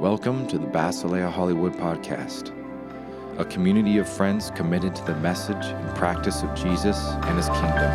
[0.00, 2.52] Welcome to the Basilea Hollywood Podcast,
[3.36, 7.90] a community of friends committed to the message and practice of Jesus and his kingdom.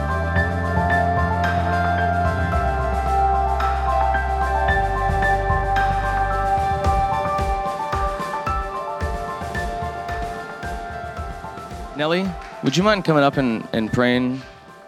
[11.95, 12.29] Nellie,
[12.65, 14.41] would you mind coming up and, and praying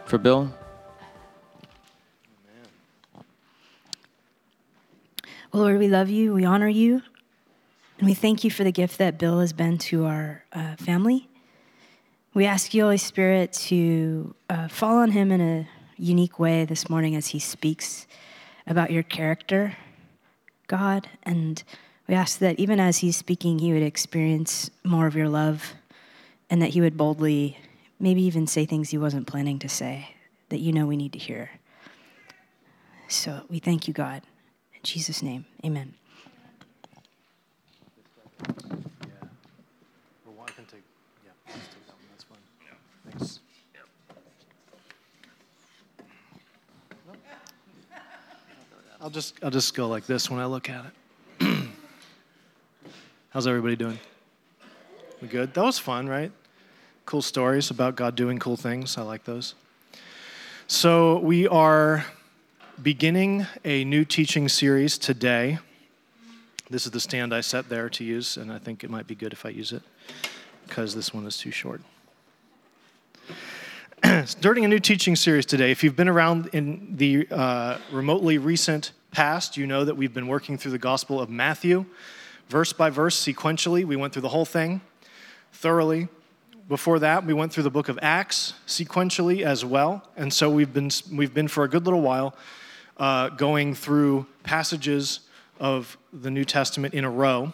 [0.03, 0.51] for Bill?
[5.55, 7.01] Lord, we love you, we honor you,
[7.97, 11.29] and we thank you for the gift that Bill has been to our uh, family.
[12.33, 16.89] We ask you, Holy Spirit, to uh, fall on him in a unique way this
[16.89, 18.05] morning as he speaks
[18.67, 19.77] about your character,
[20.67, 21.07] God.
[21.23, 21.63] And
[22.05, 25.73] we ask that even as he's speaking, he would experience more of your love
[26.49, 27.57] and that he would boldly,
[27.97, 30.15] maybe even say things he wasn't planning to say
[30.49, 31.49] that you know we need to hear.
[33.07, 34.21] So we thank you, God.
[34.85, 35.95] Jesus' name, amen.
[49.01, 50.85] I'll just I'll just go like this when I look at
[51.39, 51.47] it.
[53.29, 53.99] How's everybody doing?
[55.19, 55.53] We good?
[55.55, 56.31] That was fun, right?
[57.07, 58.99] Cool stories about God doing cool things.
[58.99, 59.55] I like those.
[60.67, 62.05] So we are
[62.81, 65.59] beginning a new teaching series today.
[66.69, 69.15] This is the stand I set there to use, and I think it might be
[69.15, 69.81] good if I use it
[70.67, 71.81] because this one is too short.
[74.25, 75.71] Starting a new teaching series today.
[75.71, 80.27] If you've been around in the uh, remotely recent past, you know that we've been
[80.27, 81.85] working through the Gospel of Matthew,
[82.49, 83.85] verse by verse, sequentially.
[83.85, 84.81] We went through the whole thing
[85.53, 86.09] thoroughly.
[86.67, 90.09] Before that, we went through the book of Acts sequentially as well.
[90.17, 92.35] And so we've been, we've been for a good little while
[92.97, 95.21] uh, going through passages
[95.59, 97.53] of the New Testament in a row.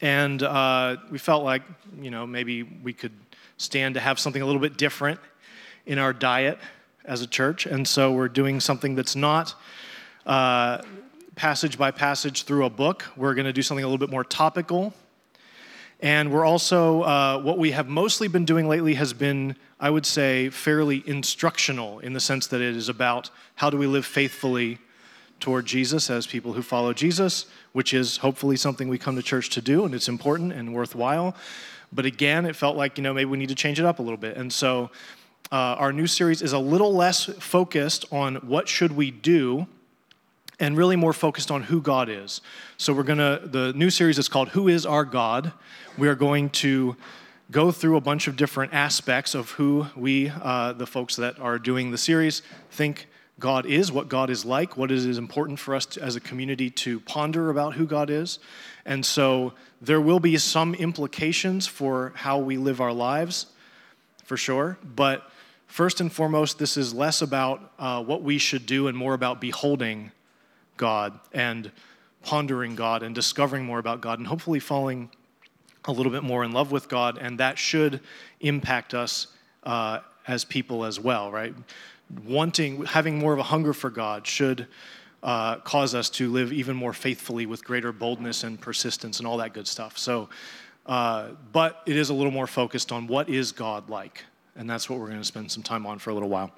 [0.00, 1.62] And uh, we felt like,
[2.00, 3.12] you know, maybe we could
[3.56, 5.20] stand to have something a little bit different
[5.86, 6.58] in our diet
[7.04, 7.66] as a church.
[7.66, 9.54] And so we're doing something that's not
[10.26, 10.82] uh,
[11.34, 13.04] passage by passage through a book.
[13.16, 14.94] We're going to do something a little bit more topical.
[16.02, 20.06] And we're also, uh, what we have mostly been doing lately has been, I would
[20.06, 24.78] say, fairly instructional in the sense that it is about how do we live faithfully
[25.40, 29.50] toward Jesus as people who follow Jesus, which is hopefully something we come to church
[29.50, 31.34] to do, and it's important and worthwhile.
[31.92, 34.02] But again, it felt like, you know, maybe we need to change it up a
[34.02, 34.36] little bit.
[34.36, 34.90] And so
[35.52, 39.66] uh, our new series is a little less focused on what should we do
[40.60, 42.42] and really more focused on who God is.
[42.76, 45.52] So we're going to the new series is called Who is Our God?
[45.96, 46.96] We are going to
[47.50, 51.58] go through a bunch of different aspects of who we uh, the folks that are
[51.58, 53.08] doing the series think
[53.40, 56.68] God is, what God is like, what is important for us to, as a community
[56.70, 58.38] to ponder about who God is.
[58.84, 63.46] And so there will be some implications for how we live our lives,
[64.24, 64.78] for sure.
[64.84, 65.28] But
[65.66, 69.40] first and foremost, this is less about uh, what we should do and more about
[69.40, 70.12] beholding
[70.80, 71.70] God and
[72.22, 75.10] pondering God and discovering more about God and hopefully falling
[75.84, 77.18] a little bit more in love with God.
[77.18, 78.00] And that should
[78.40, 79.26] impact us
[79.62, 81.54] uh, as people as well, right?
[82.26, 84.66] Wanting, having more of a hunger for God should
[85.22, 89.36] uh, cause us to live even more faithfully with greater boldness and persistence and all
[89.36, 89.98] that good stuff.
[89.98, 90.30] So,
[90.86, 94.24] uh, but it is a little more focused on what is God like.
[94.56, 96.50] And that's what we're going to spend some time on for a little while.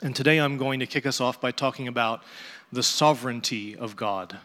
[0.00, 2.22] And today I'm going to kick us off by talking about
[2.70, 4.38] the sovereignty of God.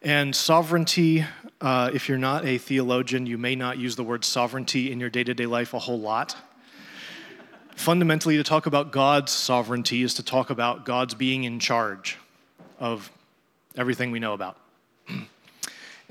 [0.00, 1.24] And sovereignty,
[1.60, 5.10] uh, if you're not a theologian, you may not use the word sovereignty in your
[5.10, 6.36] day to day life a whole lot.
[7.74, 12.18] Fundamentally, to talk about God's sovereignty is to talk about God's being in charge
[12.78, 13.10] of
[13.74, 14.56] everything we know about.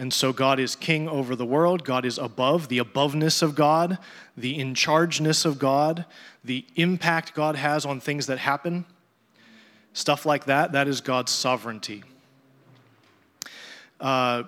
[0.01, 1.83] And so God is king over the world.
[1.83, 3.99] God is above, the aboveness of God,
[4.35, 6.05] the in chargeness of God,
[6.43, 8.85] the impact God has on things that happen
[9.93, 12.03] stuff like that, that is God's sovereignty.
[13.99, 14.43] Uh,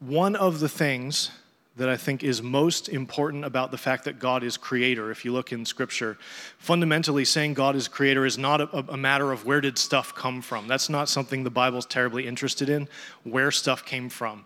[0.00, 1.30] one of the things
[1.76, 5.32] that I think is most important about the fact that God is creator, if you
[5.32, 6.18] look in scripture,
[6.58, 10.42] fundamentally saying God is creator is not a, a, matter of where did stuff come
[10.42, 10.68] from.
[10.68, 12.88] That's not something the Bible's terribly interested in,
[13.24, 14.44] where stuff came from.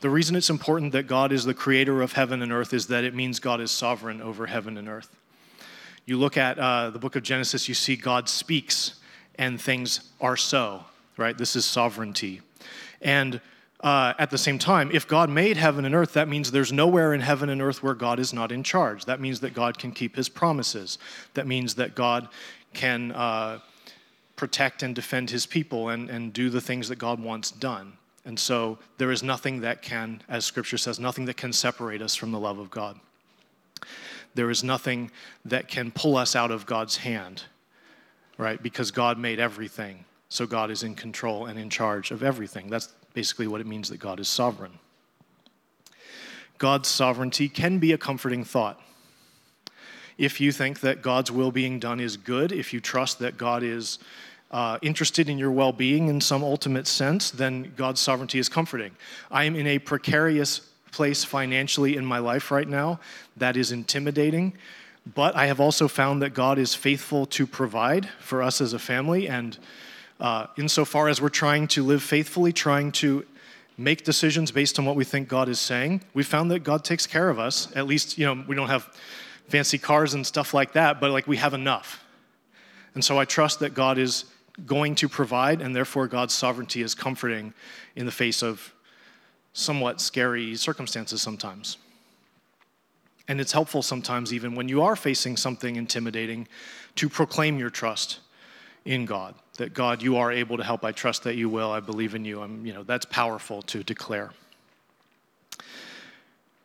[0.00, 3.02] The reason it's important that God is the creator of heaven and earth is that
[3.02, 5.14] it means God is sovereign over heaven and earth.
[6.06, 8.94] You look at uh, the book of Genesis, you see God speaks
[9.34, 10.84] and things are so,
[11.16, 11.36] right?
[11.36, 12.40] This is sovereignty.
[13.02, 13.40] And
[13.80, 17.14] uh, at the same time, if God made heaven and earth, that means there's nowhere
[17.14, 19.04] in heaven and earth where God is not in charge.
[19.04, 20.98] That means that God can keep his promises.
[21.34, 22.28] That means that God
[22.74, 23.60] can uh,
[24.34, 27.92] protect and defend his people and, and do the things that God wants done.
[28.24, 32.14] And so there is nothing that can, as scripture says, nothing that can separate us
[32.14, 32.98] from the love of God.
[34.34, 35.10] There is nothing
[35.44, 37.44] that can pull us out of God's hand,
[38.36, 38.62] right?
[38.62, 40.04] Because God made everything.
[40.28, 42.68] So God is in control and in charge of everything.
[42.68, 44.78] That's basically what it means that God is sovereign.
[46.58, 48.80] God's sovereignty can be a comforting thought.
[50.18, 53.62] If you think that God's will being done is good, if you trust that God
[53.62, 53.98] is
[54.50, 58.92] uh, interested in your well being in some ultimate sense, then God's sovereignty is comforting.
[59.30, 60.60] I am in a precarious
[60.90, 62.98] place financially in my life right now
[63.36, 64.54] that is intimidating,
[65.14, 68.78] but I have also found that God is faithful to provide for us as a
[68.78, 69.28] family.
[69.28, 69.56] And
[70.20, 73.24] uh, insofar as we're trying to live faithfully, trying to
[73.76, 77.06] make decisions based on what we think God is saying, we found that God takes
[77.06, 77.74] care of us.
[77.76, 78.92] At least, you know, we don't have
[79.48, 82.04] fancy cars and stuff like that, but like we have enough.
[82.94, 84.24] And so I trust that God is
[84.66, 87.54] going to provide, and therefore God's sovereignty is comforting
[87.94, 88.74] in the face of
[89.52, 91.78] somewhat scary circumstances sometimes.
[93.28, 96.48] And it's helpful sometimes, even when you are facing something intimidating,
[96.96, 98.18] to proclaim your trust
[98.84, 99.34] in God.
[99.58, 100.84] That God, you are able to help.
[100.84, 101.70] I trust that you will.
[101.70, 102.42] I believe in you.
[102.42, 104.30] I'm, you know, that's powerful to declare.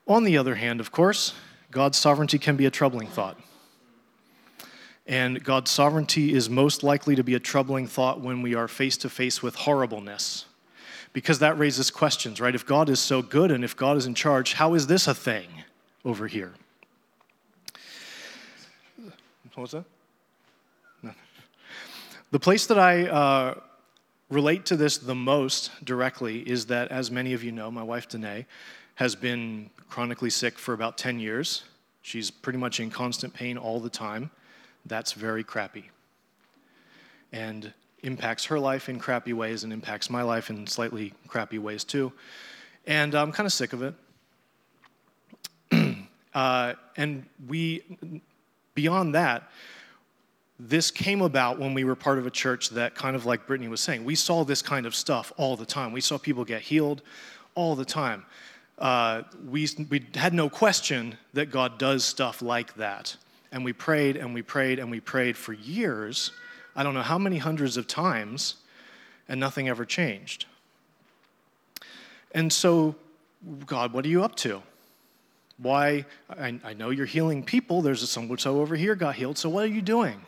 [0.08, 1.34] On the other hand, of course,
[1.72, 3.40] God's sovereignty can be a troubling thought.
[5.08, 8.96] And God's sovereignty is most likely to be a troubling thought when we are face
[8.98, 10.46] to face with horribleness.
[11.14, 12.56] Because that raises questions, right?
[12.56, 15.14] If God is so good and if God is in charge, how is this a
[15.14, 15.48] thing
[16.06, 16.54] over here?
[19.54, 19.86] What was that?
[22.34, 23.60] The place that I uh,
[24.32, 28.10] relate to this the most directly is that, as many of you know, my wife
[28.10, 28.48] Danae
[28.96, 31.64] has been chronically sick for about 10 years.
[32.02, 34.32] She's pretty much in constant pain all the time.
[34.88, 35.92] That's very crappy.
[37.32, 37.72] And
[38.02, 42.12] impacts her life in crappy ways and impacts my life in slightly crappy ways too.
[42.88, 43.94] And I'm kind of sick of it.
[46.34, 47.84] uh, and we,
[48.74, 49.52] beyond that,
[50.68, 53.68] this came about when we were part of a church that, kind of like Brittany
[53.68, 55.92] was saying, we saw this kind of stuff all the time.
[55.92, 57.02] We saw people get healed
[57.54, 58.26] all the time.
[58.80, 63.16] Uh, we, we had no question that God does stuff like that.
[63.52, 66.32] And we prayed and we prayed and we prayed for years,
[66.76, 68.56] I don't know how many hundreds of times,
[69.28, 70.46] and nothing ever changed.
[72.32, 72.96] And so,
[73.66, 74.64] God, what are you up to?
[75.58, 76.06] Why?
[76.30, 77.82] I, I know you're healing people.
[77.82, 79.38] There's a so over here got healed.
[79.38, 80.22] So what are you doing?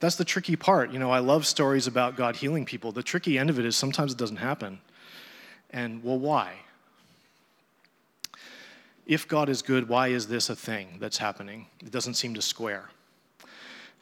[0.00, 0.90] That's the tricky part.
[0.90, 2.90] You know, I love stories about God healing people.
[2.90, 4.80] The tricky end of it is sometimes it doesn't happen.
[5.70, 6.54] And well, why?
[9.10, 11.66] if God is good, why is this a thing that's happening?
[11.80, 12.90] It doesn't seem to square.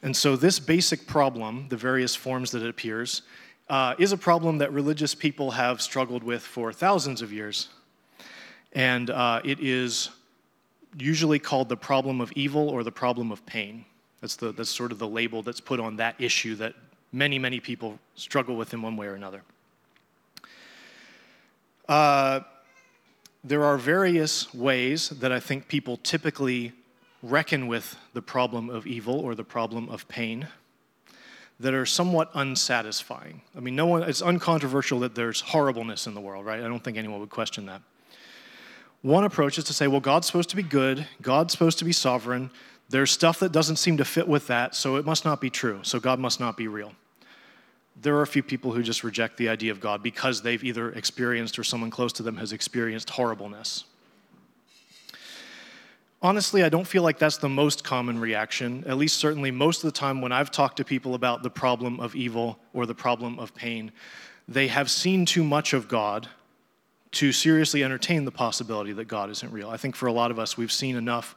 [0.03, 3.23] And so, this basic problem, the various forms that it appears,
[3.71, 7.69] uh, is a problem that religious people have struggled with for thousands of years.
[8.75, 10.11] And uh, it is
[10.99, 13.87] usually called the problem of evil or the problem of pain.
[14.21, 16.75] That's, the, that's sort of the label that's put on that issue that
[17.13, 19.43] many, many people struggle with in one way or another.
[21.89, 22.41] Uh,
[23.45, 26.73] there are various ways that I think people typically
[27.23, 30.49] reckon with the problem of evil or the problem of pain
[31.61, 33.43] that are somewhat unsatisfying.
[33.57, 36.61] I mean, no one, it's uncontroversial that there's horribleness in the world, right?
[36.61, 37.83] I don't think anyone would question that.
[39.03, 41.93] One approach is to say, well, God's supposed to be good, God's supposed to be
[41.93, 42.51] sovereign.
[42.89, 45.81] There's stuff that doesn't seem to fit with that, so it must not be true.
[45.83, 46.93] So God must not be real
[48.01, 50.91] there are a few people who just reject the idea of God because they've either
[50.93, 53.85] experienced or someone close to them has experienced horribleness.
[56.21, 58.85] Honestly, I don't feel like that's the most common reaction.
[58.87, 62.01] At least, certainly, most of the time when I've talked to people about the problem
[62.01, 63.93] of evil or the problem of pain,
[64.49, 66.29] they have seen too much of God
[67.13, 69.71] to seriously entertain the possibility that God isn't real.
[69.71, 71.37] I think for a lot of us, we've seen enough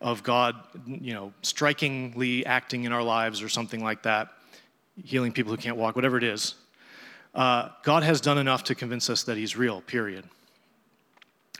[0.00, 4.30] of God, you know, strikingly acting in our lives or something like that
[5.04, 6.54] healing people who can't walk, whatever it is,
[7.34, 10.24] uh, God has done enough to convince us that He's real, period.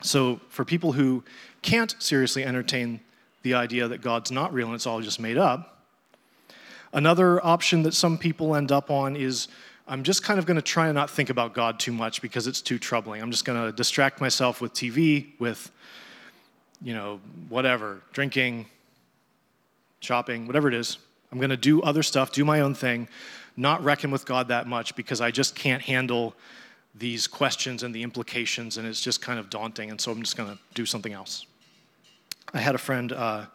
[0.03, 1.23] So, for people who
[1.63, 3.01] can't seriously entertain
[3.43, 5.85] the idea that God's not real and it's all just made up,
[6.93, 9.49] another option that some people end up on is
[9.87, 12.47] I'm just kind of going to try and not think about God too much because
[12.47, 13.23] it's too troubling.
[13.23, 15.71] I'm just going to distract myself with TV, with,
[16.83, 18.67] you know, whatever, drinking,
[20.01, 20.99] shopping, whatever it is.
[21.31, 23.09] I'm going to do other stuff, do my own thing,
[23.57, 26.35] not reckon with God that much because I just can't handle
[26.95, 29.91] these questions and the implications, and it's just kind of daunting.
[29.91, 31.47] And so I'm just going to do something else.
[32.53, 33.47] I had a friend uh,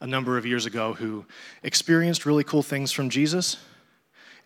[0.00, 1.26] a number of years ago who
[1.62, 3.58] experienced really cool things from Jesus,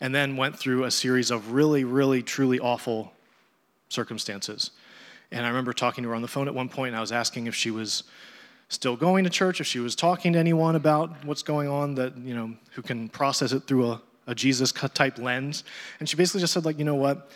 [0.01, 3.13] and then went through a series of really, really, truly awful
[3.87, 4.71] circumstances.
[5.33, 7.11] And I remember talking to her on the phone at one point, and I was
[7.11, 8.03] asking if she was
[8.69, 12.15] still going to church, if she was talking to anyone about what's going on that,
[12.17, 15.63] you know, who can process it through a, a Jesus type lens.
[15.99, 17.31] And she basically just said, like, you know what?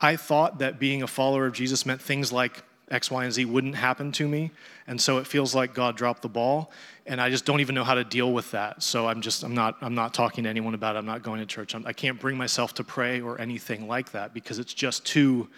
[0.00, 3.44] I thought that being a follower of Jesus meant things like X, Y, and Z
[3.44, 4.50] wouldn't happen to me.
[4.88, 6.72] And so it feels like God dropped the ball.
[7.06, 8.82] And I just don't even know how to deal with that.
[8.82, 10.98] So I'm just, I'm not, I'm not talking to anyone about it.
[10.98, 11.74] I'm not going to church.
[11.74, 15.06] I'm, I can not bring myself to pray or anything like that because it's just
[15.06, 15.48] too,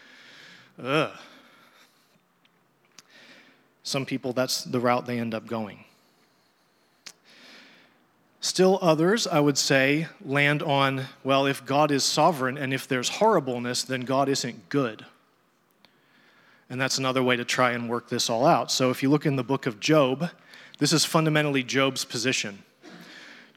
[0.83, 1.13] ugh.
[3.83, 5.85] Some people, that's the route they end up going.
[8.43, 13.09] Still others, I would say, land on, well, if God is sovereign and if there's
[13.09, 15.05] horribleness, then God isn't good.
[16.71, 18.71] And that's another way to try and work this all out.
[18.71, 20.31] So if you look in the book of Job,
[20.79, 22.63] this is fundamentally Job's position.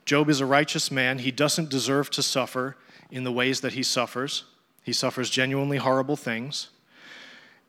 [0.03, 1.20] Job is a righteous man.
[1.20, 2.75] He doesn't deserve to suffer
[3.10, 4.44] in the ways that he suffers.
[4.84, 6.70] He suffers genuinely horrible things.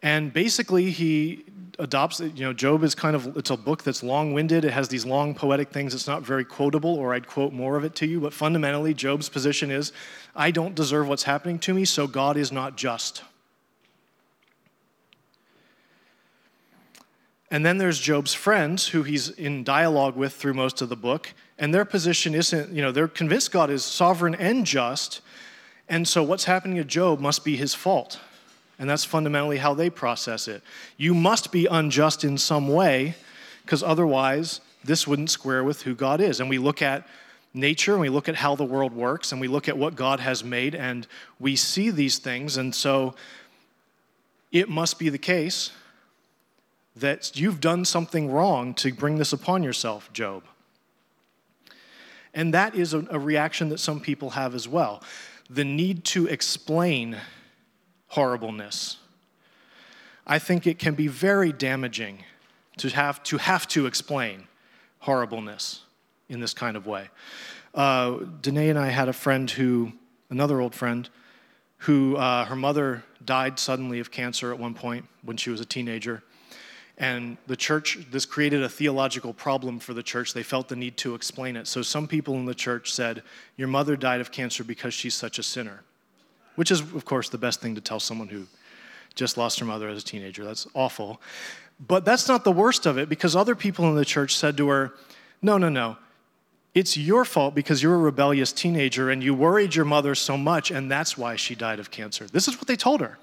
[0.05, 1.47] And basically, he
[1.79, 4.67] adopts, you know, Job is kind of, it's a book that's long winded.
[4.67, 5.95] It has these long poetic things.
[5.95, 8.21] It's not very quotable, or I'd quote more of it to you.
[8.21, 9.93] But fundamentally, Job's position is
[10.37, 13.23] I don't deserve what's happening to me, so God is not just.
[17.51, 21.33] And then there's Job's friends, who he's in dialogue with through most of the book.
[21.59, 25.23] And their position isn't, you know, they're convinced God is sovereign and just.
[25.89, 28.21] And so what's happening to Job must be his fault.
[28.79, 30.63] And that's fundamentally how they process it.
[30.97, 33.15] You must be unjust in some way,
[33.65, 36.41] because otherwise, this wouldn't square with who God is.
[36.41, 37.07] And we look at
[37.55, 40.21] nature and we look at how the world works and we look at what God
[40.21, 41.07] has made and
[41.39, 42.57] we see these things.
[42.57, 43.15] And so
[44.51, 45.71] it must be the case
[46.97, 50.43] that you've done something wrong to bring this upon yourself, Job.
[52.35, 55.03] And that is a, reaction that some people have as well
[55.49, 57.19] the need to explain
[58.15, 58.97] horribleness.
[60.27, 62.25] I think it can be very damaging
[62.79, 64.45] to have to, have to explain
[65.01, 65.83] horribleness
[66.29, 67.09] in this kind of way.
[67.75, 69.93] Uh, Danae and I had a friend who,
[70.31, 71.09] another old friend,
[71.79, 75.67] who uh, her mother died suddenly of cancer at one point when she was a
[75.67, 76.23] teenager
[76.97, 80.33] and the church, this created a theological problem for the church.
[80.33, 81.67] They felt the need to explain it.
[81.67, 83.23] So some people in the church said,
[83.57, 85.83] Your mother died of cancer because she's such a sinner,
[86.57, 88.47] which is, of course, the best thing to tell someone who
[89.15, 90.45] just lost her mother as a teenager.
[90.45, 91.21] That's awful.
[91.87, 94.69] But that's not the worst of it because other people in the church said to
[94.69, 94.93] her,
[95.43, 95.97] No, no, no.
[96.75, 100.73] It's your fault because you're a rebellious teenager and you worried your mother so much,
[100.73, 102.27] and that's why she died of cancer.
[102.27, 103.19] This is what they told her.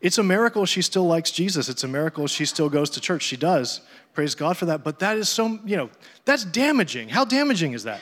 [0.00, 1.68] It's a miracle she still likes Jesus.
[1.68, 3.22] It's a miracle she still goes to church.
[3.22, 3.80] She does.
[4.14, 4.84] Praise God for that.
[4.84, 5.90] But that is so, you know,
[6.24, 7.08] that's damaging.
[7.08, 8.00] How damaging is that?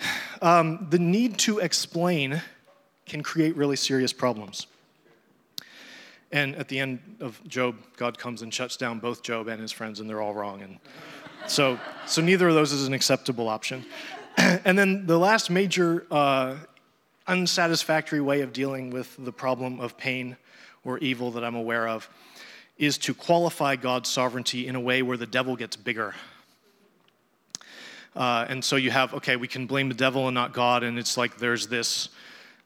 [0.40, 2.40] Um, the need to explain
[3.08, 4.66] can create really serious problems.
[6.30, 9.72] And at the end of Job, God comes and shuts down both Job and his
[9.72, 10.60] friends, and they're all wrong.
[10.60, 10.78] And
[11.46, 13.86] so, so neither of those is an acceptable option.
[14.36, 16.56] and then the last major uh,
[17.26, 20.36] unsatisfactory way of dealing with the problem of pain
[20.84, 22.08] or evil that I'm aware of
[22.76, 26.14] is to qualify God's sovereignty in a way where the devil gets bigger.
[28.14, 30.98] Uh, and so you have, okay, we can blame the devil and not God, and
[30.98, 32.08] it's like there's this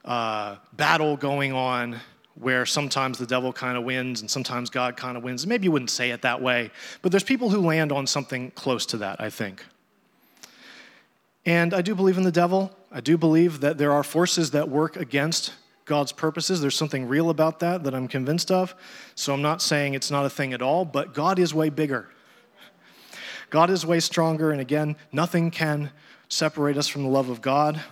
[0.05, 2.01] uh, battle going on
[2.35, 5.47] where sometimes the devil kind of wins and sometimes God kind of wins.
[5.47, 6.71] Maybe you wouldn't say it that way,
[7.03, 9.65] but there's people who land on something close to that, I think.
[11.45, 12.75] And I do believe in the devil.
[12.91, 15.53] I do believe that there are forces that work against
[15.85, 16.61] God's purposes.
[16.61, 18.75] There's something real about that that I'm convinced of.
[19.15, 22.09] So I'm not saying it's not a thing at all, but God is way bigger.
[23.51, 25.91] God is way stronger, and again, nothing can
[26.29, 27.83] separate us from the love of God.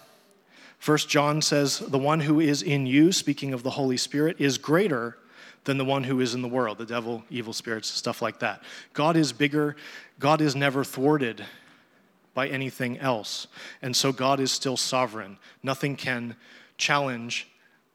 [0.81, 4.57] First John says, The one who is in you, speaking of the Holy Spirit, is
[4.57, 5.19] greater
[5.65, 8.63] than the one who is in the world, the devil, evil spirits, stuff like that.
[8.95, 9.77] God is bigger.
[10.19, 11.45] God is never thwarted
[12.33, 13.47] by anything else.
[13.83, 15.37] And so God is still sovereign.
[15.63, 16.35] Nothing can
[16.79, 17.47] challenge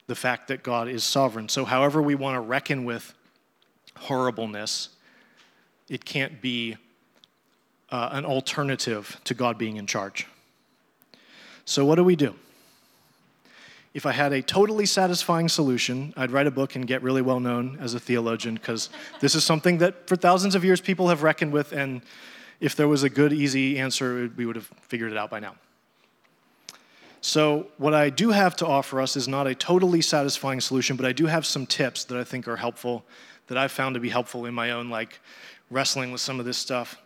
[0.06, 1.50] the fact that God is sovereign.
[1.50, 3.16] So, however, we want to reckon with
[3.98, 4.90] horribleness,
[5.90, 6.78] it can't be
[7.90, 10.28] uh, an alternative to God being in charge.
[11.66, 12.36] So, what do we do?
[13.96, 17.40] If I had a totally satisfying solution, I'd write a book and get really well
[17.40, 18.90] known as a theologian because
[19.22, 22.02] this is something that for thousands of years people have reckoned with, and
[22.60, 25.56] if there was a good, easy answer, we would have figured it out by now.
[27.22, 31.06] So, what I do have to offer us is not a totally satisfying solution, but
[31.06, 33.06] I do have some tips that I think are helpful,
[33.48, 35.22] that I've found to be helpful in my own like
[35.72, 37.02] wrestling with some of this stuff.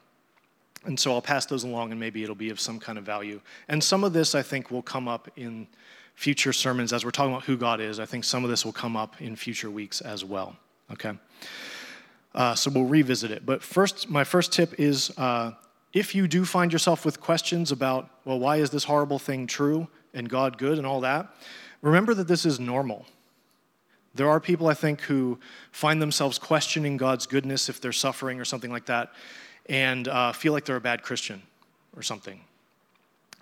[0.86, 3.42] And so I'll pass those along and maybe it'll be of some kind of value.
[3.68, 5.68] And some of this, I think, will come up in
[6.20, 7.98] future sermons as we're talking about who God is.
[7.98, 10.54] I think some of this will come up in future weeks as well.
[10.92, 11.14] Okay?
[12.36, 13.46] Uh, so we'll revisit it.
[13.46, 15.54] But first, my first tip is uh,
[15.94, 19.88] if you do find yourself with questions about, well, why is this horrible thing true
[20.14, 21.34] and God good and all that,
[21.82, 23.06] remember that this is normal.
[24.14, 25.40] There are people, I think, who
[25.72, 29.14] find themselves questioning God's goodness if they're suffering or something like that
[29.70, 31.42] and uh, feel like they're a bad Christian
[31.96, 32.42] or something.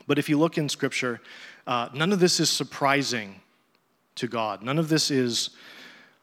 [0.06, 1.20] But if you look in Scripture,
[1.66, 3.42] uh, none of this is surprising
[4.16, 4.64] to God.
[4.64, 5.52] None of this is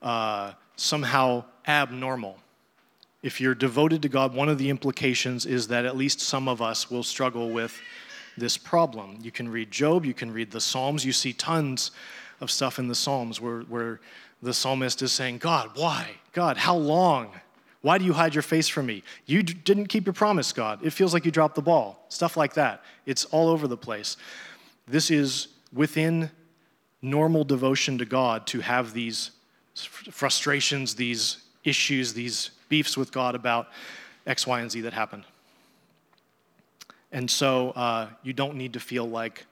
[0.02, 2.38] uh, somehow abnormal.
[3.22, 6.60] If you're devoted to God, one of the implications is that at least some of
[6.60, 7.78] us will struggle with
[8.36, 9.18] this problem.
[9.22, 11.90] You can read Job, you can read the Psalms, you see tons
[12.40, 14.00] of stuff in the Psalms where, where
[14.42, 16.10] the psalmist is saying, God, why?
[16.32, 17.30] God, how long?
[17.84, 19.02] Why do you hide your face from me?
[19.26, 20.82] You d- didn't keep your promise, God.
[20.82, 22.06] It feels like you dropped the ball.
[22.08, 22.82] Stuff like that.
[23.04, 24.16] It's all over the place.
[24.88, 26.30] This is within
[27.02, 29.32] normal devotion to God to have these
[29.74, 33.68] frustrations, these issues, these beefs with God about
[34.26, 35.24] X, Y, and Z that happened.
[37.12, 39.44] And so uh, you don't need to feel like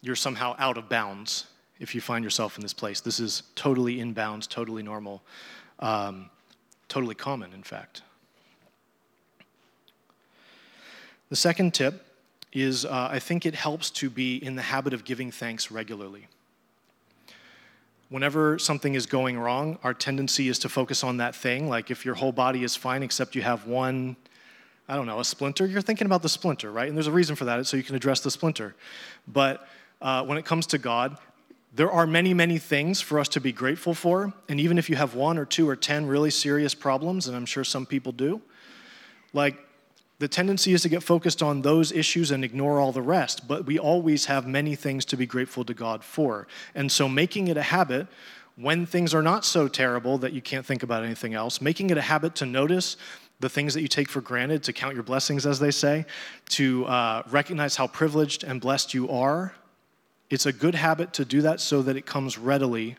[0.00, 1.46] you're somehow out of bounds
[1.80, 3.00] if you find yourself in this place.
[3.00, 5.24] This is totally in bounds, totally normal,
[5.80, 6.30] um,
[6.92, 8.02] totally common, in fact.
[11.30, 12.04] The second tip
[12.52, 16.26] is uh, I think it helps to be in the habit of giving thanks regularly.
[18.10, 21.66] Whenever something is going wrong, our tendency is to focus on that thing.
[21.66, 24.14] Like if your whole body is fine except you have one,
[24.86, 26.88] I don't know, a splinter, you're thinking about the splinter, right?
[26.88, 28.74] And there's a reason for that, so you can address the splinter.
[29.26, 29.66] But
[30.02, 31.16] uh, when it comes to God,
[31.74, 34.32] there are many, many things for us to be grateful for.
[34.48, 37.46] And even if you have one or two or 10 really serious problems, and I'm
[37.46, 38.42] sure some people do,
[39.32, 39.56] like
[40.18, 43.48] the tendency is to get focused on those issues and ignore all the rest.
[43.48, 46.46] But we always have many things to be grateful to God for.
[46.74, 48.06] And so making it a habit
[48.56, 51.96] when things are not so terrible that you can't think about anything else, making it
[51.96, 52.98] a habit to notice
[53.40, 56.04] the things that you take for granted, to count your blessings, as they say,
[56.50, 59.54] to uh, recognize how privileged and blessed you are
[60.32, 62.96] it's a good habit to do that so that it comes readily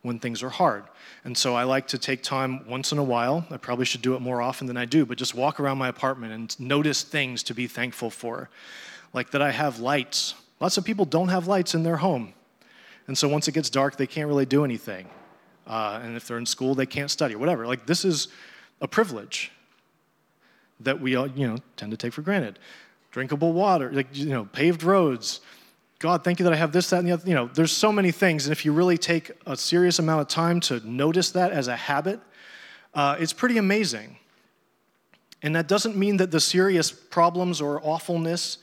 [0.00, 0.84] when things are hard.
[1.22, 3.46] And so I like to take time once in a while.
[3.50, 5.88] I probably should do it more often than I do, but just walk around my
[5.88, 8.48] apartment and notice things to be thankful for.
[9.12, 10.34] Like that I have lights.
[10.58, 12.32] Lots of people don't have lights in their home.
[13.08, 15.06] And so once it gets dark, they can't really do anything.
[15.66, 17.66] Uh, and if they're in school, they can't study whatever.
[17.66, 18.28] Like this is
[18.80, 19.52] a privilege
[20.80, 22.58] that we all, you know, tend to take for granted.
[23.10, 25.40] Drinkable water, like, you know, paved roads,
[26.04, 27.26] God, thank you that I have this, that, and the other.
[27.26, 28.44] You know, there's so many things.
[28.44, 31.76] And if you really take a serious amount of time to notice that as a
[31.76, 32.20] habit,
[32.92, 34.18] uh, it's pretty amazing.
[35.42, 38.58] And that doesn't mean that the serious problems or awfulness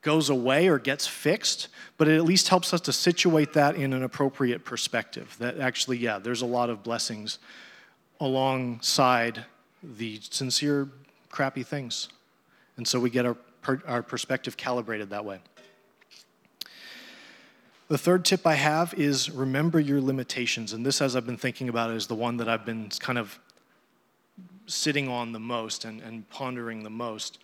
[0.00, 3.92] goes away or gets fixed, but it at least helps us to situate that in
[3.92, 5.36] an appropriate perspective.
[5.38, 7.40] That actually, yeah, there's a lot of blessings
[8.20, 9.44] alongside
[9.82, 10.88] the sincere,
[11.28, 12.08] crappy things.
[12.78, 13.36] And so we get our,
[13.86, 15.40] our perspective calibrated that way.
[17.88, 20.72] The third tip I have is remember your limitations.
[20.72, 23.18] And this, as I've been thinking about it, is the one that I've been kind
[23.18, 23.38] of
[24.66, 27.38] sitting on the most and, and pondering the most.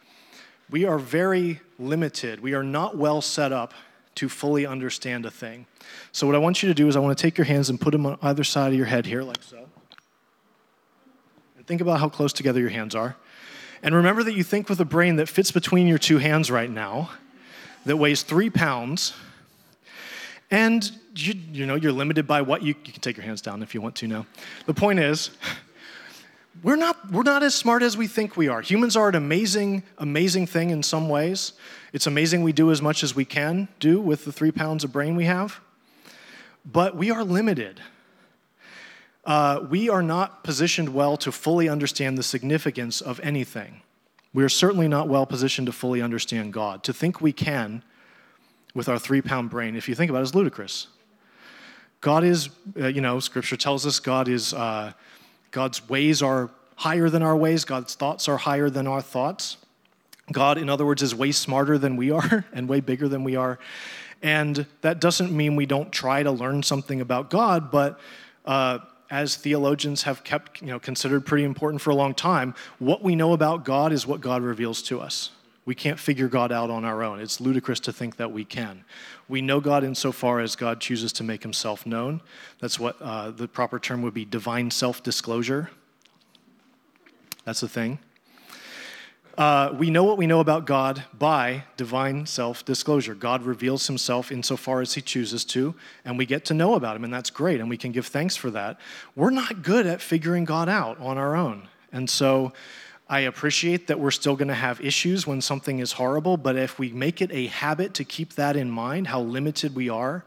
[0.69, 2.41] We are very limited.
[2.41, 3.73] We are not well set up
[4.17, 5.67] to fully understand a thing.
[6.11, 7.81] So, what I want you to do is, I want to take your hands and
[7.81, 9.69] put them on either side of your head here, like so.
[11.57, 13.17] And think about how close together your hands are.
[13.83, 16.71] And remember that you think with a brain that fits between your two hands right
[16.71, 17.11] now,
[17.85, 19.13] that weighs three pounds
[20.53, 23.63] and you, you know, you're limited by what you, you can take your hands down
[23.63, 24.27] if you want to now.
[24.67, 25.31] The point is,
[26.63, 28.61] we're not, we're not as smart as we think we are.
[28.61, 31.55] Humans are an amazing, amazing thing in some ways.
[31.95, 34.93] It's amazing we do as much as we can do with the three pounds of
[34.93, 35.59] brain we have,
[36.71, 37.81] but we are limited.
[39.25, 43.81] Uh, we are not positioned well to fully understand the significance of anything.
[44.35, 46.85] We are certainly not well positioned to fully understand God.
[46.85, 47.83] To think we can
[48.75, 50.89] with our three pound brain, if you think about it, is ludicrous.
[52.01, 52.49] God is,
[52.81, 54.93] uh, you know, scripture tells us God is, uh,
[55.51, 59.57] God's ways are higher than our ways, God's thoughts are higher than our thoughts.
[60.33, 63.37] God, in other words, is way smarter than we are and way bigger than we
[63.37, 63.59] are.
[64.23, 67.99] And that doesn't mean we don't try to learn something about God, but
[68.45, 68.79] uh,
[69.11, 73.15] as theologians have kept, you know, considered pretty important for a long time, what we
[73.15, 75.31] know about God is what God reveals to us.
[75.65, 77.21] We can't figure God out on our own.
[77.21, 78.85] It's ludicrous to think that we can.
[79.29, 82.21] We know God insofar as God chooses to make himself known.
[82.61, 85.71] That's what uh, the proper term would be divine self disclosure.
[87.45, 87.99] That's the thing.
[89.39, 93.15] Uh, we know what we know about God by divine self disclosure.
[93.15, 97.05] God reveals himself insofar as he chooses to, and we get to know about him,
[97.05, 98.79] and that's great, and we can give thanks for that.
[99.17, 101.69] We're not good at figuring God out on our own.
[101.93, 102.53] And so
[103.09, 106.79] I appreciate that we're still going to have issues when something is horrible, but if
[106.79, 110.25] we make it a habit to keep that in mind, how limited we are,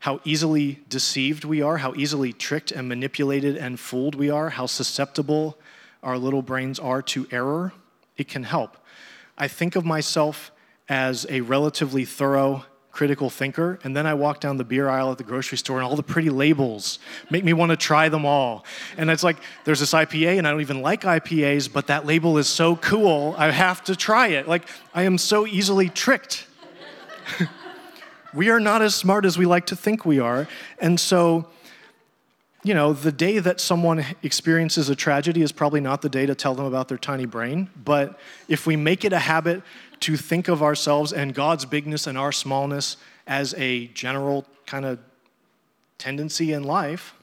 [0.00, 4.66] how easily deceived we are, how easily tricked and manipulated and fooled we are, how
[4.66, 5.56] susceptible
[6.02, 7.72] our little brains are to error
[8.16, 8.76] it can help.
[9.38, 10.50] I think of myself
[10.88, 15.18] as a relatively thorough critical thinker, and then I walk down the beer aisle at
[15.18, 16.98] the grocery store, and all the pretty labels
[17.30, 18.64] make me want to try them all.
[18.98, 22.36] And it's like, there's this IPA, and I don't even like IPAs, but that label
[22.36, 24.46] is so cool, I have to try it.
[24.46, 26.46] Like, I am so easily tricked.
[28.34, 30.46] we are not as smart as we like to think we are.
[30.78, 31.48] And so,
[32.62, 36.34] you know, the day that someone experiences a tragedy is probably not the day to
[36.34, 37.70] tell them about their tiny brain.
[37.82, 39.62] But if we make it a habit
[40.02, 44.98] to think of ourselves and God's bigness and our smallness as a general kind of
[45.98, 47.14] tendency in life,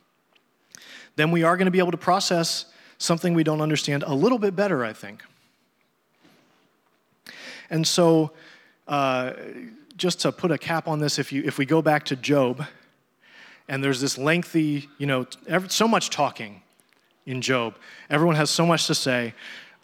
[1.16, 2.66] then we are going to be able to process
[2.98, 5.24] something we don't understand a little bit better, I think.
[7.70, 8.32] And so,
[8.88, 9.34] uh,
[9.98, 12.66] just to put a cap on this, if, you, if we go back to Job,
[13.68, 15.28] and there's this lengthy, you know,
[15.68, 16.62] so much talking
[17.26, 17.76] in Job.
[18.10, 19.34] Everyone has so much to say.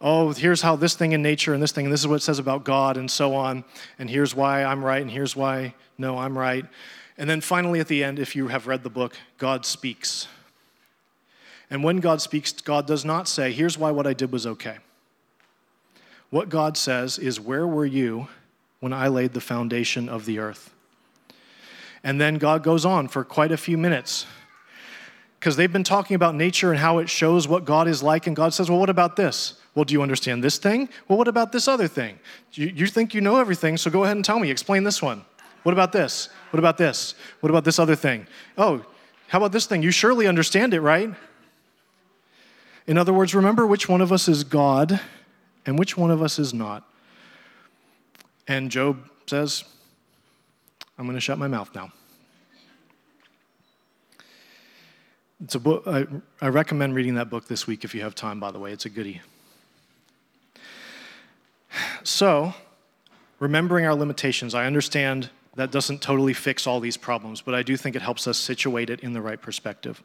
[0.02, 2.24] Oh, here's how this thing in nature and this thing, and this is what it
[2.24, 3.64] says about God, and so on.
[3.98, 6.66] And here's why I'm right, and here's why, no, I'm right.
[7.18, 10.28] And then finally, at the end, if you have read the book, God speaks.
[11.70, 14.78] And when God speaks, God does not say, here's why what I did was okay.
[16.30, 18.28] What God says is, Where were you
[18.82, 20.74] when I laid the foundation of the earth?
[22.04, 24.26] And then God goes on for quite a few minutes
[25.46, 28.26] because they've been talking about nature and how it shows what God is like.
[28.26, 29.54] And God says, Well, what about this?
[29.76, 30.90] Well, do you understand this thing?
[31.08, 32.18] Well, what about this other thing?
[32.54, 34.50] You, you think you know everything, so go ahead and tell me.
[34.50, 35.24] Explain this one.
[35.62, 36.30] What about this?
[36.50, 37.14] What about this?
[37.42, 38.26] What about this other thing?
[38.58, 38.84] Oh,
[39.28, 39.84] how about this thing?
[39.84, 41.14] You surely understand it, right?
[42.88, 45.00] In other words, remember which one of us is God
[45.68, 46.90] and which one of us is not.
[48.48, 49.64] And Job says,
[50.98, 51.92] I'm going to shut my mouth now.
[55.44, 56.08] It's a book, I,
[56.42, 58.72] I recommend reading that book this week if you have time, by the way.
[58.72, 59.22] It's a goodie.
[62.04, 62.54] So,
[63.40, 67.76] remembering our limitations, I understand that doesn't totally fix all these problems, but I do
[67.76, 70.02] think it helps us situate it in the right perspective.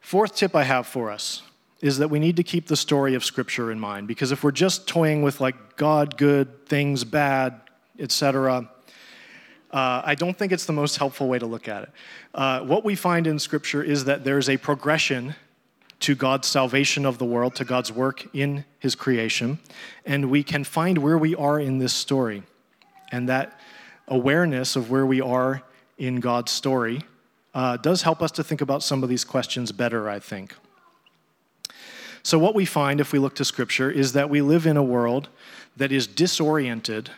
[0.00, 1.42] Fourth tip I have for us
[1.80, 4.50] is that we need to keep the story of Scripture in mind, because if we're
[4.50, 7.60] just toying with like God good, things bad,
[8.00, 8.68] etc.
[9.72, 11.90] Uh, I don't think it's the most helpful way to look at it.
[12.34, 15.36] Uh, what we find in Scripture is that there's a progression
[16.00, 19.58] to God's salvation of the world, to God's work in His creation,
[20.04, 22.42] and we can find where we are in this story.
[23.12, 23.58] And that
[24.08, 25.62] awareness of where we are
[25.98, 27.02] in God's story
[27.54, 30.54] uh, does help us to think about some of these questions better, I think.
[32.22, 34.82] So, what we find if we look to Scripture is that we live in a
[34.82, 35.28] world
[35.76, 37.10] that is disoriented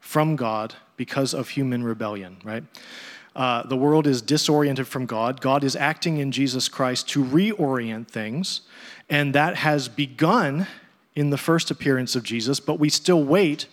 [0.00, 2.62] from God because of human rebellion, right?
[3.34, 5.40] Uh, the world is disoriented from God.
[5.40, 8.60] God is acting in Jesus Christ to reorient things,
[9.08, 10.66] and that has begun
[11.16, 13.66] in the first appearance of Jesus, but we still wait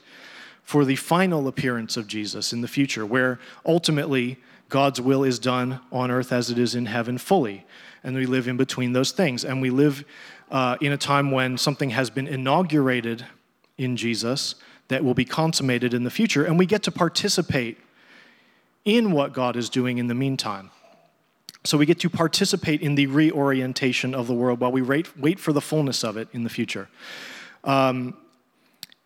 [0.63, 4.37] for the final appearance of Jesus in the future, where ultimately
[4.69, 7.65] God's will is done on earth as it is in heaven fully.
[8.05, 9.43] And we live in between those things.
[9.43, 10.05] And we live
[10.49, 13.25] uh, in a time when something has been inaugurated
[13.77, 14.55] in Jesus
[14.87, 17.77] that will be consummated in the future, and we get to participate
[18.85, 20.71] in what God is doing in the meantime.
[21.63, 25.51] So we get to participate in the reorientation of the world while we wait, for
[25.51, 26.87] the fullness of it in the future.
[27.65, 28.15] Um,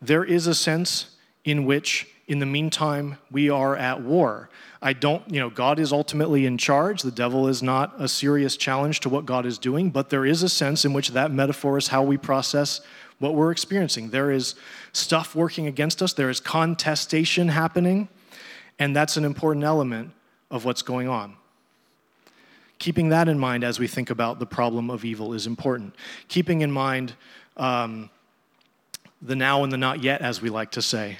[0.00, 4.48] there is a sense in which, in the meantime, we are at war.
[4.80, 7.02] I don't, you know, God is ultimately in charge.
[7.02, 10.44] The devil is not a serious challenge to what God is doing, but there is
[10.44, 12.80] a sense in which that metaphor is how we process
[13.22, 14.10] what we're experiencing.
[14.10, 14.54] There is
[14.92, 18.08] stuff working against us, there is contestation happening,
[18.78, 20.10] and that's an important element
[20.50, 21.36] of what's going on.
[22.78, 25.94] Keeping that in mind as we think about the problem of evil is important.
[26.28, 27.14] Keeping in mind
[27.56, 28.10] um,
[29.22, 31.18] the now and the not yet, as we like to say,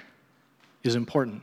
[0.82, 1.42] is important.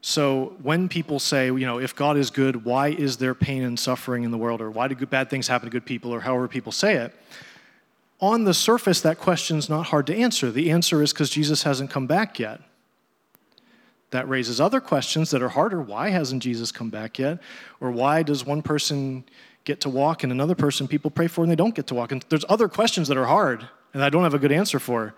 [0.00, 3.78] So when people say, you know, if God is good, why is there pain and
[3.78, 6.48] suffering in the world, or why do bad things happen to good people, or however
[6.48, 7.12] people say it,
[8.20, 10.50] on the surface, that question's not hard to answer.
[10.50, 12.60] The answer is because Jesus hasn't come back yet.
[14.10, 15.82] That raises other questions that are harder.
[15.82, 17.40] Why hasn't Jesus come back yet?
[17.80, 19.24] Or why does one person
[19.64, 22.12] get to walk and another person people pray for and they don't get to walk?
[22.12, 25.14] And there's other questions that are hard and I don't have a good answer for.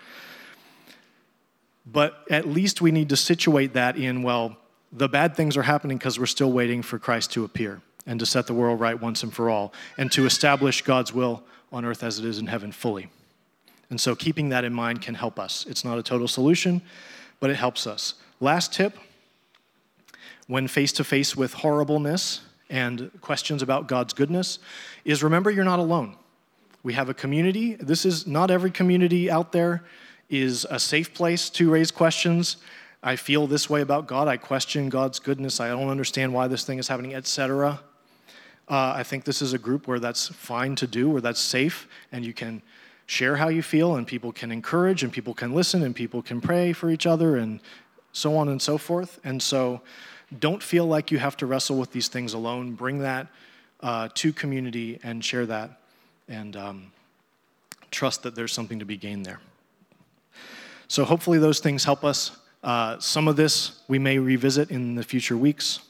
[1.85, 4.57] But at least we need to situate that in, well,
[4.93, 8.27] the bad things are happening because we're still waiting for Christ to appear and to
[8.27, 12.03] set the world right once and for all, and to establish God's will on earth
[12.03, 13.09] as it is in heaven fully.
[13.91, 15.67] And so keeping that in mind can help us.
[15.69, 16.83] It's not a total solution,
[17.41, 18.15] but it helps us.
[18.41, 18.99] Last tip
[20.47, 24.59] when face to face with horribleness and questions about God's goodness
[25.05, 26.17] is remember you're not alone.
[26.83, 27.75] We have a community.
[27.75, 29.85] This is not every community out there
[30.31, 32.59] is a safe place to raise questions.
[33.03, 34.29] I feel this way about God.
[34.29, 35.61] I question God's goodness.
[35.61, 37.81] I don't understand why this thing is happening, etc.
[38.69, 41.89] Uh, I think this is a group where that's fine to do, where that's safe,
[42.13, 42.61] and you can
[43.07, 46.41] share how you feel, and people can encourage, and people can listen, and people can
[46.41, 47.61] pray for each other, and
[48.13, 49.19] so on and so forth.
[49.25, 49.81] And so,
[50.39, 52.75] don't feel like you have to wrestle with these things alone.
[52.75, 53.29] Bring that
[53.81, 55.81] uh, to community and share that,
[56.29, 56.93] and um,
[57.91, 59.41] trust that there's something to be gained there.
[60.89, 62.33] So, hopefully, those things help us.
[62.63, 65.81] Uh, some of this we may revisit in the future weeks.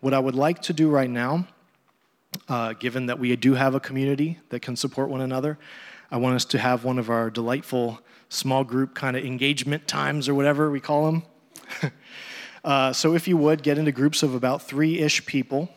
[0.00, 1.46] What I would like to do right now,
[2.50, 5.56] uh, given that we do have a community that can support one another,
[6.10, 10.28] I want us to have one of our delightful small group kind of engagement times
[10.28, 11.22] or whatever we call them.
[12.64, 15.70] uh, so, if you would, get into groups of about three ish people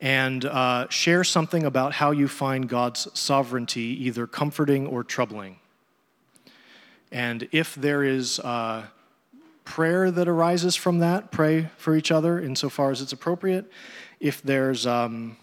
[0.00, 5.58] and uh, share something about how you find God's sovereignty either comforting or troubling.
[7.10, 8.84] And if there is uh,
[9.64, 13.68] prayer that arises from that, pray for each other insofar as it's appropriate.
[14.20, 15.36] If there's um,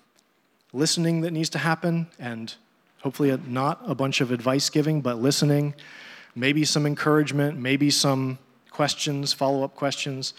[0.73, 2.53] listening that needs to happen, and
[3.01, 5.73] hopefully not a bunch of advice giving, but listening,
[6.35, 8.37] maybe some encouragement, maybe some
[8.69, 10.33] questions, follow up questions.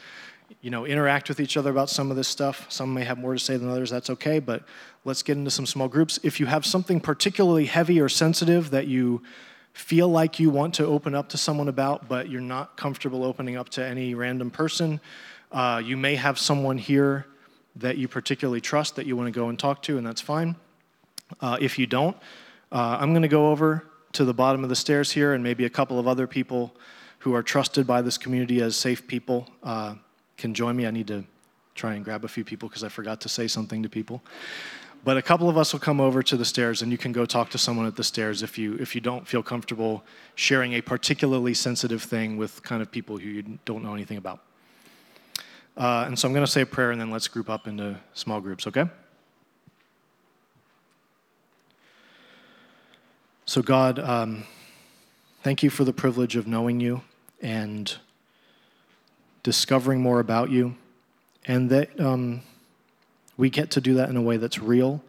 [0.61, 2.67] You know, interact with each other about some of this stuff.
[2.69, 4.65] Some may have more to say than others, that's okay, but
[5.05, 6.21] let's get into some small groups.
[6.23, 9.23] If you have something particularly heavy or sensitive that you
[9.73, 13.57] feel like you want to open up to someone about, but you're not comfortable opening
[13.57, 15.01] up to any random person,
[15.53, 17.27] uh, you may have someone here
[17.77, 20.57] that you particularly trust that you want to go and talk to, and that's fine.
[21.41, 22.17] Uh, if you don't,
[22.73, 25.65] uh, I'm going to go over to the bottom of the stairs here, and maybe
[25.65, 26.75] a couple of other people
[27.19, 29.95] who are trusted by this community as safe people uh,
[30.37, 30.87] can join me.
[30.87, 31.25] I need to
[31.75, 34.23] try and grab a few people because I forgot to say something to people.
[35.05, 37.27] But a couple of us will come over to the stairs, and you can go
[37.27, 40.03] talk to someone at the stairs if you if you don't feel comfortable
[40.35, 44.41] sharing a particularly sensitive thing with kind of people who you don't know anything about.
[45.77, 47.99] Uh, and so I'm going to say a prayer, and then let's group up into
[48.15, 48.67] small groups.
[48.67, 48.85] Okay?
[53.45, 54.45] So God, um,
[55.43, 57.03] thank you for the privilege of knowing you
[57.41, 57.95] and
[59.43, 60.77] discovering more about you,
[61.47, 62.01] and that.
[62.01, 62.43] Um,
[63.37, 65.03] we get to do that in a way that's real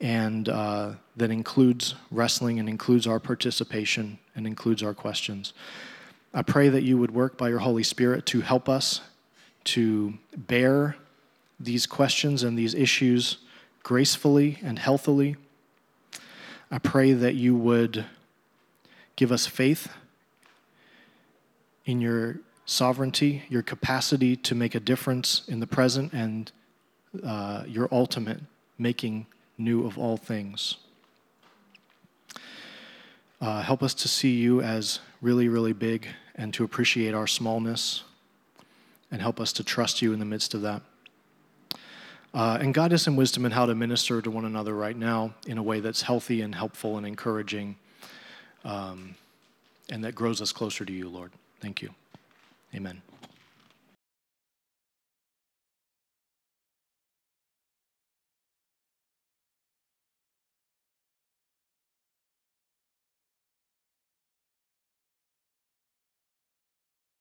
[0.00, 5.52] and uh, that includes wrestling and includes our participation and includes our questions.
[6.34, 9.00] I pray that you would work by your Holy Spirit to help us
[9.64, 10.96] to bear
[11.58, 13.38] these questions and these issues
[13.82, 15.36] gracefully and healthily.
[16.70, 18.04] I pray that you would
[19.16, 19.88] give us faith
[21.84, 26.50] in your sovereignty, your capacity to make a difference in the present and
[27.24, 28.40] uh, your ultimate
[28.78, 29.26] making
[29.58, 30.76] new of all things.
[33.40, 38.04] Uh, help us to see you as really, really big and to appreciate our smallness,
[39.12, 40.82] and help us to trust you in the midst of that.
[42.34, 45.34] Uh, and guide us in wisdom in how to minister to one another right now
[45.46, 47.76] in a way that's healthy and helpful and encouraging,
[48.64, 49.14] um,
[49.90, 51.30] and that grows us closer to you, Lord.
[51.60, 51.90] Thank you.
[52.74, 53.02] Amen.